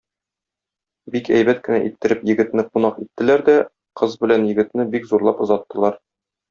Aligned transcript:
Бик 1.15 1.29
әйбәт 1.39 1.61
кенә 1.67 1.81
иттереп 1.89 2.25
егетне 2.31 2.67
кунак 2.71 2.99
иттеләр 3.05 3.47
дә 3.53 3.57
кыз 4.03 4.21
белән 4.27 4.51
егетне 4.53 4.91
бик 4.97 5.11
зурлап 5.13 5.47
озаттылар. 5.49 6.07